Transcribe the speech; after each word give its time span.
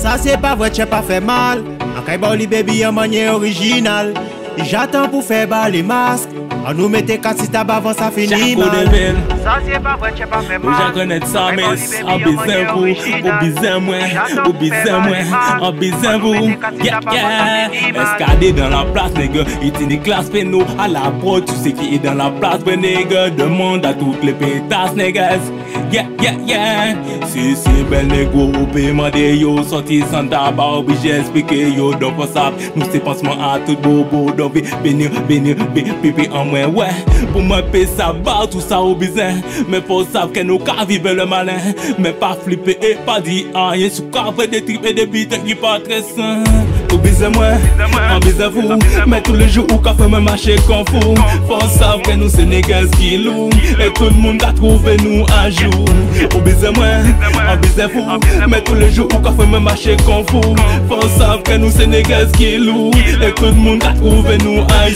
Sa 0.00 0.16
se 0.16 0.36
pa 0.40 0.54
vwe 0.56 0.70
tche 0.72 0.88
pa 0.88 1.02
fe 1.04 1.20
mal. 1.20 1.60
An 1.92 2.02
kay 2.06 2.16
boli 2.20 2.46
bebi 2.48 2.80
yon 2.80 2.96
manye 2.96 3.28
orijinal 3.28 4.14
I 4.58 4.64
jatan 4.66 5.10
pou 5.12 5.22
fe 5.22 5.44
ba 5.48 5.62
li 5.70 5.82
mask 5.86 6.39
An 6.66 6.76
nou 6.76 6.90
mette 6.92 7.16
kat 7.22 7.40
si 7.40 7.48
tab 7.50 7.70
avan 7.72 7.94
sa 7.96 8.10
fini 8.14 8.54
man. 8.58 8.68
Chakou 8.68 8.70
de 8.76 8.90
vel 8.92 9.20
Ou 9.40 10.70
jakon 10.70 11.10
et 11.10 11.24
sa 11.26 11.52
mes 11.52 11.62
An 12.04 12.18
bizen 12.18 12.66
vou, 12.70 12.86
ou 12.86 13.34
bizen 13.40 13.84
mwen 13.86 14.04
Ou 14.44 14.52
bizen 14.52 15.00
mwen, 15.06 15.32
an 15.32 15.78
bizen 15.78 16.20
vou 16.20 16.50
Yeah, 16.84 17.00
yeah. 17.12 17.70
Eskade 17.90 18.52
dan 18.56 18.74
la 18.74 18.84
plas 18.92 19.14
nege 19.16 19.46
Iti 19.64 19.88
ni 19.88 19.98
klas 20.04 20.30
pe 20.32 20.44
nou 20.44 20.66
A 20.78 20.88
la 20.90 21.08
pro 21.22 21.38
tu 21.40 21.56
se 21.62 21.72
ki 21.76 21.94
i 21.96 22.02
dan 22.02 22.20
la 22.20 22.30
plas 22.36 22.64
be 22.66 22.76
nege 22.76 23.30
Demande 23.38 23.88
a 23.88 23.94
tout 23.94 24.20
le 24.26 24.36
petas 24.36 24.94
neges 24.98 25.50
Yeah, 25.90 26.06
yeah, 26.22 26.36
yeah. 26.46 26.94
Si 27.26 27.54
si 27.58 27.82
bel 27.90 28.06
nego 28.06 28.46
ou 28.46 28.66
pe 28.70 28.92
mande 28.94 29.22
yo. 29.38 29.56
Soti 29.66 30.00
san 30.10 30.28
taba 30.30 30.66
obije 30.78 31.16
espike 31.18 31.58
yo. 31.76 31.90
Don 31.98 32.14
fosap 32.18 32.54
nou 32.76 32.86
se 32.92 33.00
pansman 33.02 33.42
a 33.42 33.56
tout 33.66 33.78
bobo. 33.82 34.28
Don 34.38 34.52
vi 34.54 34.62
beni, 34.84 35.08
beni, 35.26 35.54
be, 35.74 35.82
pipi 36.02 36.28
an 36.30 36.49
moi 36.50 36.66
Ouais, 36.66 36.86
pour 37.32 37.42
moi 37.42 37.62
pe 37.62 37.84
ça 37.86 38.14
va 38.24 38.46
Tout 38.50 38.60
ça 38.60 38.80
au 38.80 38.94
bizan 38.94 39.34
Mais 39.68 39.80
faut 39.80 40.04
savoir 40.04 40.32
que 40.32 40.40
nous 40.40 40.58
ka 40.58 40.84
vivre 40.86 41.10
le 41.12 41.26
malin. 41.26 41.58
Mais 41.98 42.12
pas 42.12 42.36
flipper 42.42 42.78
et 42.82 42.96
pas 43.06 43.20
dire 43.20 43.46
rien. 43.54 43.88
Sous 43.90 44.04
après 44.14 44.48
des 44.48 44.64
tripes 44.64 44.84
et 44.86 44.92
des 44.94 45.06
bites 45.06 45.42
qui 45.44 45.54
pas 45.54 45.78
très 45.80 46.02
sain. 46.02 46.42
Ou 46.92 46.98
bizan 46.98 47.30
moi, 47.34 47.52
en 48.12 48.18
bizan 48.18 48.50
vous. 48.50 48.68
Mais 49.06 49.22
tous 49.22 49.34
les 49.34 49.48
jours 49.48 49.66
ou 49.72 49.78
ka 49.78 49.94
fait 49.94 50.08
me 50.08 50.20
marcher 50.20 50.56
comme 50.66 50.84
fou. 50.86 51.14
Faut 51.46 51.60
savoir 51.68 52.02
que 52.02 52.12
nous 52.12 52.28
c'est 52.28 52.44
nègres 52.44 52.90
qui 52.98 53.18
louent 53.18 53.50
Et 53.80 53.92
tout 53.94 54.04
le 54.04 54.10
monde 54.10 54.42
a 54.42 54.52
trouvé 54.52 54.96
nous 54.98 55.24
un 55.44 55.50
jour. 55.50 55.84
Ou 56.34 56.40
bizan 56.40 56.72
moi, 56.74 56.86
en 57.48 57.56
bizan 57.56 57.88
vous. 57.94 58.46
Mais 58.48 58.62
tous 58.62 58.74
les 58.74 58.90
jours 58.90 59.08
ou 59.14 59.18
ka 59.18 59.32
fait 59.32 59.46
me 59.46 59.58
marcher 59.58 59.96
comme 60.04 60.26
fou. 60.26 60.54
Faut 60.88 61.08
savoir 61.18 61.42
que 61.42 61.56
nous 61.56 61.70
c'est 61.70 61.86
nègres 61.86 62.30
qui 62.36 62.56
louent 62.58 62.90
Et 63.22 63.32
tout 63.32 63.46
le 63.46 63.52
monde 63.52 63.82
a 63.84 63.92
trouvé 63.94 64.38
nous 64.38 64.60
un 64.60 64.90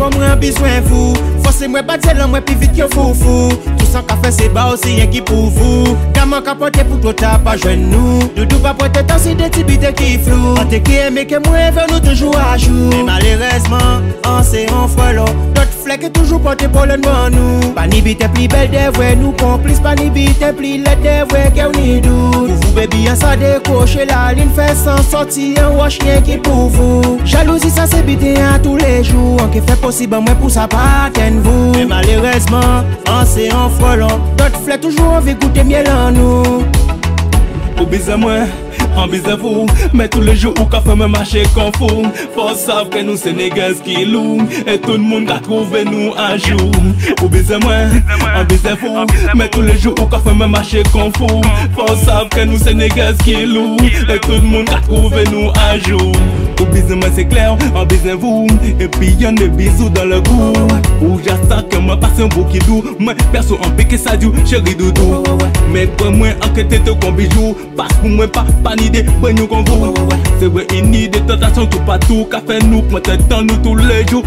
Jour 0.00 0.08
moi, 0.08 0.18
comme 0.18 0.26
moi 0.26 0.36
besoin 0.36 0.80
vous 0.84 1.14
Forcez-moi 1.42 1.82
pas 1.82 1.98
dire 1.98 2.26
moi 2.28 2.40
plus 2.40 2.54
vite 2.54 2.72
que 2.72 2.94
fou 2.94 3.12
fou 3.12 3.48
Tout 3.78 3.84
ça 3.84 4.02
qu'a 4.06 4.16
fait 4.16 4.32
c'est 4.32 4.48
bas 4.48 4.72
aussi 4.72 4.94
rien 4.94 5.06
qui 5.06 5.20
pour 5.20 5.50
vous 5.50 5.96
Comment 6.14 6.40
capoter 6.40 6.84
pour 6.84 7.00
toi 7.00 7.12
t'as 7.14 7.38
pas 7.38 7.56
joindre 7.56 7.82
nous? 7.86 8.20
Doudou 8.36 8.58
pas 8.60 8.72
prêter 8.72 9.04
tant 9.04 9.18
c'est 9.18 9.34
des 9.34 9.44
petits 9.50 9.64
bites 9.64 9.94
qui 9.94 10.18
flou 10.18 10.54
On 10.58 10.64
te 10.64 10.76
qui 10.76 10.96
aime 10.96 11.16
que 11.26 11.46
moi 11.46 11.70
veut 11.70 11.92
nous 11.92 12.00
toujours 12.00 12.36
à 12.38 12.56
jour. 12.56 12.90
Mais 12.90 13.02
malheureusement, 13.02 14.00
on 14.26 14.42
c'est 14.42 14.70
en 14.70 14.88
frelon 14.88 15.24
D'autres 15.54 16.04
est 16.04 16.10
toujours 16.10 16.40
porté 16.40 16.68
pour 16.68 16.86
le 16.86 16.96
devant 16.96 17.28
nous. 17.30 17.72
Pas 17.72 17.86
bite 17.88 18.26
plus 18.32 18.48
belle 18.48 18.70
des 18.70 19.16
nous 19.16 19.32
complices. 19.32 19.80
Pas 19.80 19.94
ni 19.96 20.08
bite 20.08 20.56
plus 20.56 20.78
laide 20.78 21.02
des 21.02 21.24
vrais 21.28 21.52
qu'on 21.54 21.78
ni 21.78 22.00
doute 22.00 22.30
Pour 22.32 22.46
vous 22.46 22.72
baby 22.74 23.08
on 23.10 23.16
ça 23.16 23.36
décocher 23.36 24.06
la 24.06 24.32
ligne 24.32 24.50
fait 24.54 24.74
sans 24.76 25.02
sortir. 25.02 25.56
Un 25.66 25.76
wash 25.76 25.98
rien 26.00 26.20
qui 26.20 26.36
pour 26.36 26.68
vous 26.68 27.18
Jalousie 27.24 27.70
ça 27.70 27.86
c'est 27.86 28.04
bite 28.04 28.22
à 28.38 28.58
tous 28.58 28.76
les 28.76 29.02
jours 29.02 29.29
Qui 29.52 29.60
fait 29.60 29.80
possible 29.80 30.16
pour 30.40 30.50
ça 30.50 30.68
pas 30.68 31.10
vous. 31.42 31.72
Mais 31.72 31.84
malheureusement, 31.84 32.84
c'est 33.24 33.52
en 33.52 33.68
frelon 33.68 34.20
D'autres 34.36 34.60
flecs 34.64 34.80
toujours 34.80 35.14
envie 35.14 35.34
goûter 35.34 35.64
miel 35.64 35.88
en 35.90 36.12
nous. 36.12 36.64
Ou 37.80 37.86
bizan 37.86 38.18
mwen, 38.20 38.46
an 38.94 39.08
bizan 39.08 39.38
vous. 39.38 39.66
Mais 39.94 40.08
tous 40.08 40.20
les 40.20 40.36
jours 40.36 40.54
ou 40.60 40.66
ka 40.66 40.80
fait 40.80 40.94
me 40.94 41.06
comme 41.54 41.72
fou. 41.74 42.02
Faut 42.34 42.54
savoir 42.54 42.90
que 42.90 43.02
nous 43.02 43.16
c'est 43.16 43.32
nègres 43.32 43.82
qui 43.82 44.04
louent 44.04 44.46
Et 44.66 44.78
tout 44.78 44.92
le 44.92 44.98
monde 44.98 45.30
a 45.30 45.38
trouvé 45.38 45.84
nous 45.84 46.12
un 46.16 46.36
jour. 46.36 46.70
Ou 47.22 47.28
bizan 47.28 47.58
mwen, 47.60 48.02
an 48.36 48.44
bizan 48.44 48.76
vous. 48.80 49.06
Mais 49.34 49.48
tous 49.48 49.62
les 49.62 49.78
jours 49.78 49.94
ou 50.00 50.04
ka 50.06 50.18
fait 50.18 50.34
me 50.34 50.92
comme 50.92 51.12
fou. 51.14 51.40
Faut 51.74 51.96
savoir 51.96 52.28
que 52.28 52.44
nous 52.44 52.58
c'est 52.58 52.74
nègres 52.74 53.16
qui 53.24 53.46
louent 53.46 53.78
Et 54.12 54.18
tout 54.20 54.32
le 54.32 54.42
monde 54.42 54.68
a 54.68 54.80
trouvé 54.80 55.24
nous 55.32 55.48
un 55.48 55.78
Ou 56.60 56.66
bizan 56.66 56.96
moi 56.96 57.08
c'est 57.14 57.24
clair, 57.24 57.56
an 57.74 57.86
bizan 57.86 58.16
vous. 58.16 58.46
Et 58.78 58.88
puis 58.88 59.14
y'en 59.18 59.32
des 59.32 59.48
bisous 59.48 59.88
dans 59.88 60.04
le 60.04 60.20
cou 60.20 60.52
Ou 61.00 61.18
j'attends 61.24 61.66
que 61.66 61.78
moi 61.78 61.96
passe 61.96 62.20
un 62.20 62.26
beau 62.28 62.44
qui 62.44 62.58
doux. 62.58 62.84
Moi 62.98 63.14
perso 63.32 63.58
en 63.64 63.70
pique 63.70 63.98
ça 63.98 64.16
du 64.16 64.26
chéri 64.44 64.74
doudou. 64.74 65.22
Mais 65.72 65.86
pour 65.86 66.10
moi 66.10 66.28
en 66.44 66.48
que 66.50 66.60
t'es 66.60 66.78
comme 66.78 67.16
bijou. 67.16 67.56
Passe 67.76 67.92
pour 68.00 68.10
moi 68.10 68.28
pas 68.28 68.44
pas 68.62 68.76
de 68.76 69.02
pour 69.20 69.30
nous 69.32 69.46
comme 69.46 69.64
vous. 69.64 69.94
C'est 70.38 70.46
vrai 70.46 70.66
il 70.74 70.84
n'y 70.90 71.08
des 71.08 71.20
tentations 71.20 71.66
tout 71.66 71.80
partout 71.80 72.26
fait 72.46 72.62
nous. 72.64 72.82
Pour 72.82 73.00
te 73.00 73.12
dans 73.28 73.42
nous 73.42 73.56
tous 73.56 73.76
les 73.76 74.06
jours. 74.06 74.24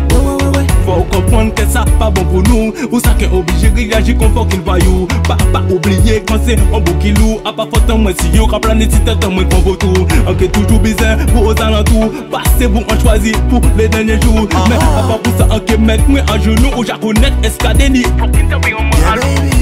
Faut 0.85 1.03
comprendre 1.11 1.53
que 1.53 1.65
ça 1.65 1.85
pas 2.00 2.09
bon 2.09 2.23
pour 2.25 2.44
nous. 2.44 2.73
Ou 2.91 3.00
ça 3.00 3.11
qu'un 3.11 3.31
obligé 3.31 3.69
réagir 3.69 4.17
comme 4.17 4.47
qu'il 4.47 4.61
voyou. 4.61 5.07
Pas 5.27 5.38
pas 5.51 5.63
oublier 5.69 6.23
quand 6.27 6.39
c'est 6.45 6.57
un 6.57 6.79
beau 6.79 6.94
qui 7.00 7.11
lourd 7.11 7.41
A 7.45 7.53
pas 7.53 7.67
en 7.89 7.97
moi 7.97 8.11
si 8.19 8.35
yo 8.35 8.47
Qu'à 8.47 8.59
planer 8.59 8.89
si 8.89 9.00
t'es 9.01 9.27
moi 9.27 9.44
comme 9.45 9.61
vous 9.61 9.75
tout. 9.75 10.07
En 10.27 10.33
que 10.33 10.45
toujours 10.45 10.79
bizarre 10.79 11.17
pour 11.27 11.45
aux 11.45 11.61
alentours 11.61 12.11
Passez 12.31 12.67
bon 12.67 12.84
on 12.89 13.00
choisit 13.00 13.38
pour 13.50 13.61
les 13.78 13.88
derniers 13.88 14.22
jours. 14.22 14.47
Mais 14.69 14.75
à 14.75 15.03
part 15.07 15.19
pour 15.19 15.38
ça 15.38 15.47
en 15.50 15.59
que 15.59 15.75
mettre 15.75 16.07
moi 16.09 16.22
à 16.31 16.39
genoux 16.39 16.72
Ou 16.78 16.84
ni 17.89 18.00
me 18.00 18.75
on 18.78 18.84
my 18.84 18.94
Yeah, 19.03 19.16
baby. 19.16 19.52